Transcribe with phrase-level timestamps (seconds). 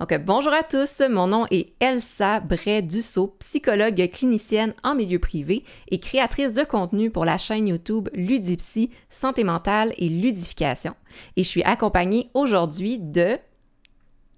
[0.00, 6.00] Donc, bonjour à tous, mon nom est Elsa Bray-Dussault, psychologue clinicienne en milieu privé et
[6.00, 10.94] créatrice de contenu pour la chaîne YouTube Ludipsy, santé mentale et ludification.
[11.36, 13.36] Et je suis accompagnée aujourd'hui de...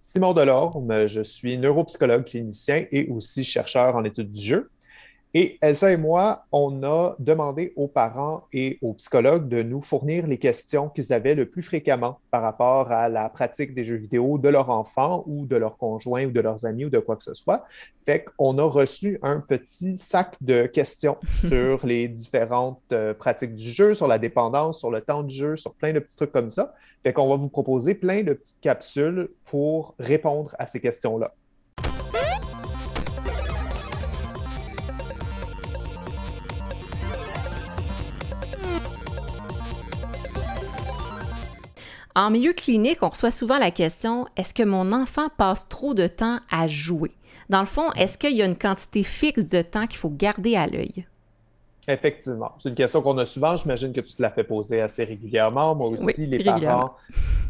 [0.02, 4.68] Simon Delorme, je suis neuropsychologue clinicien et aussi chercheur en études du jeu.
[5.34, 10.26] Et Elsa et moi, on a demandé aux parents et aux psychologues de nous fournir
[10.26, 14.36] les questions qu'ils avaient le plus fréquemment par rapport à la pratique des jeux vidéo
[14.36, 17.22] de leur enfant ou de leur conjoint ou de leurs amis ou de quoi que
[17.22, 17.64] ce soit.
[18.04, 23.70] Fait qu'on a reçu un petit sac de questions sur les différentes euh, pratiques du
[23.70, 26.50] jeu, sur la dépendance, sur le temps de jeu, sur plein de petits trucs comme
[26.50, 26.74] ça.
[27.02, 31.32] Fait qu'on va vous proposer plein de petites capsules pour répondre à ces questions-là.
[42.14, 46.06] En milieu clinique, on reçoit souvent la question est-ce que mon enfant passe trop de
[46.06, 47.12] temps à jouer?
[47.48, 50.56] Dans le fond, est-ce qu'il y a une quantité fixe de temps qu'il faut garder
[50.56, 51.06] à l'œil?
[51.88, 52.52] Effectivement.
[52.58, 53.56] C'est une question qu'on a souvent.
[53.56, 55.74] J'imagine que tu te la fais poser assez régulièrement.
[55.74, 56.94] Moi aussi, les parents,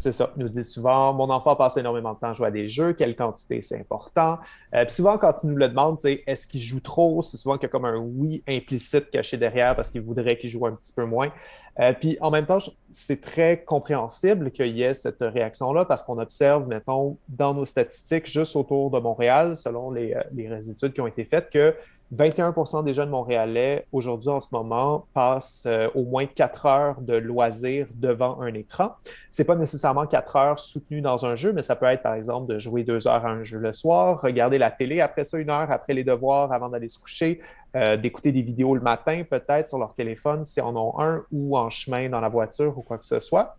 [0.03, 2.67] c'est ça, nous disent souvent Mon enfant passe énormément de temps à jouer à des
[2.67, 4.37] jeux, quelle quantité c'est important.
[4.75, 7.63] Euh, puis souvent, quand ils nous le demandent, est-ce qu'il joue trop C'est souvent qu'il
[7.63, 10.91] y a comme un oui implicite caché derrière parce qu'il voudrait qu'il joue un petit
[10.91, 11.31] peu moins.
[11.79, 12.57] Euh, puis en même temps,
[12.91, 18.27] c'est très compréhensible qu'il y ait cette réaction-là parce qu'on observe, mettons, dans nos statistiques
[18.27, 21.73] juste autour de Montréal, selon les, euh, les études qui ont été faites, que
[22.15, 27.15] 21% des jeunes montréalais aujourd'hui en ce moment passent euh, au moins quatre heures de
[27.15, 28.91] loisirs devant un écran.
[29.31, 32.53] C'est pas nécessairement quatre heures soutenues dans un jeu, mais ça peut être par exemple
[32.53, 35.49] de jouer deux heures à un jeu le soir, regarder la télé après ça une
[35.49, 37.41] heure après les devoirs avant d'aller se coucher,
[37.75, 41.57] euh, d'écouter des vidéos le matin peut-être sur leur téléphone si en ont un ou
[41.57, 43.55] en chemin dans la voiture ou quoi que ce soit.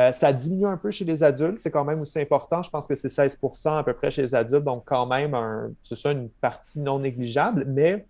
[0.00, 2.62] Euh, ça diminue un peu chez les adultes, c'est quand même aussi important.
[2.62, 5.36] Je pense que c'est 16% à peu près chez les adultes, donc quand même,
[5.82, 7.64] c'est ça, une partie non négligeable.
[7.66, 8.06] Mais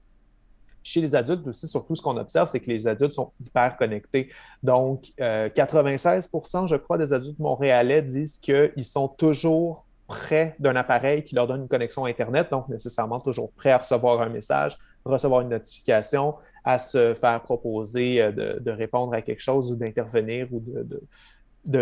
[0.82, 4.30] chez les adultes aussi, surtout, ce qu'on observe, c'est que les adultes sont hyper connectés.
[4.62, 11.24] Donc, 96% euh, je crois, des adultes montréalais disent qu'ils sont toujours près d'un appareil
[11.24, 15.40] qui leur donne une connexion Internet, donc nécessairement toujours prêts à recevoir un message, recevoir
[15.40, 20.60] une notification, à se faire proposer euh, de, répondre à quelque chose ou d'intervenir ou
[20.60, 21.02] de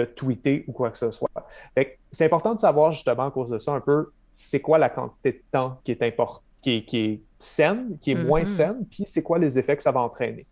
[0.05, 1.31] tweeter ou quoi que ce soit.
[2.13, 5.33] C'est important de savoir justement à cause de ça un peu c'est quoi la quantité
[5.33, 8.47] de temps qui est importante, qui est, saine, qui est moins mm-hmm.
[8.47, 10.47] saine, puis c'est quoi les effets que ça va entraîner.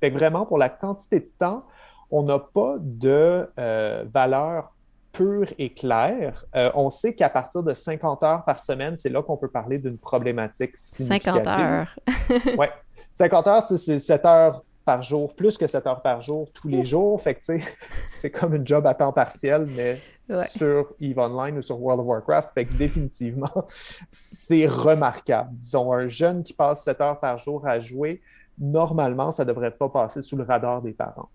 [0.00, 1.64] Fait vraiment, pour la quantité de temps,
[2.10, 4.72] on n'a pas de euh, valeur
[5.12, 6.44] pure et claire.
[6.56, 9.78] Euh, on sait qu'à partir de 50 heures par semaine, c'est là qu'on peut parler
[9.78, 11.44] d'une problématique significative.
[11.44, 11.98] 50 heures.
[12.58, 12.66] oui.
[13.14, 16.84] 50 heures, c'est 7 heures par jour, plus que 7 heures par jour, tous les
[16.84, 17.20] jours.
[17.20, 17.40] Fait que,
[18.10, 19.98] c'est comme une job à temps partiel, mais
[20.46, 22.50] sur EVE Online ou sur World of Warcraft.
[22.54, 23.66] Fait que définitivement,
[24.10, 25.50] c'est remarquable.
[25.52, 28.20] Disons, un jeune qui passe 7 heures par jour à jouer,
[28.58, 31.28] normalement, ça ne devrait pas passer sous le radar des parents.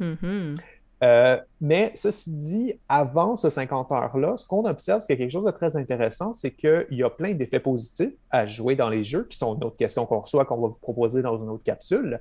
[0.00, 0.56] Mm-hmm.
[1.02, 5.24] Euh, mais ceci dit, avant ce 50 heures-là, ce qu'on observe, c'est qu'il y a
[5.24, 8.88] quelque chose de très intéressant, c'est qu'il y a plein d'effets positifs à jouer dans
[8.88, 11.48] les jeux, qui sont une autre question qu'on reçoit, qu'on va vous proposer dans une
[11.48, 12.20] autre capsule.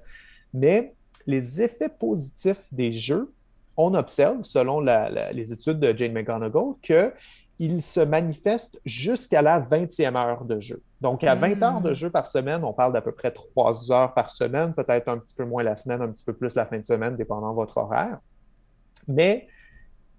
[0.53, 0.93] Mais
[1.25, 3.33] les effets positifs des jeux,
[3.77, 10.45] on observe, selon les études de Jane McGonigal, qu'ils se manifestent jusqu'à la 20e heure
[10.45, 10.81] de jeu.
[10.99, 11.95] Donc, à 20 heures de hmm.
[11.95, 15.35] jeu par semaine, on parle d'à peu près 3 heures par semaine, peut-être un petit
[15.35, 17.77] peu moins la semaine, un petit peu plus la fin de semaine, dépendant de votre
[17.77, 18.19] horaire.
[19.07, 19.47] Mais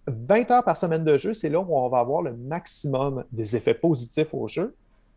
[0.09, 3.55] 20 heures par semaine de jeu, c'est là où on va avoir le maximum des
[3.55, 4.75] effets positifs au jeu.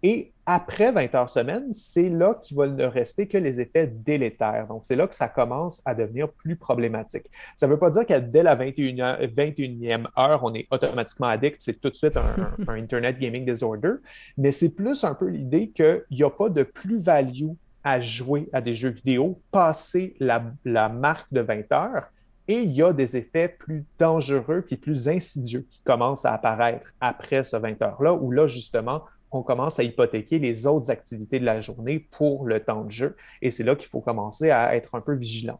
[0.07, 4.67] Et après 20 heures semaine, c'est là qu'il va ne rester que les effets délétères.
[4.67, 7.25] Donc, c'est là que ça commence à devenir plus problématique.
[7.55, 11.55] Ça ne veut pas dire que dès la 21e, 21e heure, on est automatiquement addict,
[11.57, 12.17] c'est tout de suite
[12.67, 13.93] un, Internet Gaming Disorder,
[14.38, 18.61] mais c'est plus un peu l'idée qu'il n'y a pas de plus-value à jouer à
[18.61, 22.11] des jeux vidéo passer la, la marque de 20 heures.
[22.47, 26.93] Et il y a des effets plus dangereux et plus insidieux qui commencent à apparaître
[27.01, 31.45] après ce 20 heures-là, où là, justement, on commence à hypothéquer les autres activités de
[31.45, 33.16] la journée pour le temps de jeu.
[33.41, 35.59] Et c'est là qu'il faut commencer à être un peu vigilant.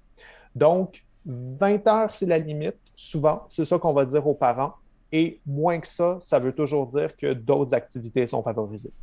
[0.56, 2.78] Donc, 20 heures, c'est la limite.
[2.96, 4.74] Souvent, c'est ça qu'on va dire aux parents.
[5.12, 8.94] Et moins que ça, ça veut toujours dire que d'autres activités sont favorisées.